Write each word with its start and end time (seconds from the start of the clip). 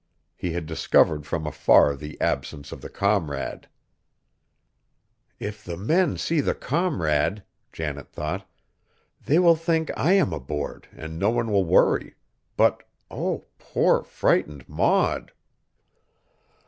He 0.35 0.53
had 0.53 0.65
discovered 0.65 1.27
from 1.27 1.45
afar 1.45 1.95
the 1.95 2.19
absence 2.19 2.71
of 2.71 2.81
the 2.81 2.89
Comrade. 2.89 3.67
"If 5.39 5.63
the 5.63 5.77
men 5.77 6.17
see 6.17 6.41
the 6.41 6.55
Comrade," 6.55 7.43
Janet 7.71 8.09
thought, 8.11 8.49
"they 9.23 9.37
will 9.37 9.55
think 9.55 9.91
I 9.95 10.13
am 10.13 10.33
aboard, 10.33 10.87
and 10.91 11.19
no 11.19 11.29
one 11.29 11.51
will 11.51 11.65
worry 11.65 12.15
but 12.57 12.81
oh! 13.11 13.45
poor, 13.59 14.01
frightened 14.01 14.67
Maud!" 14.67 15.33